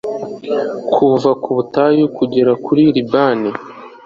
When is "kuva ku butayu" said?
0.93-2.03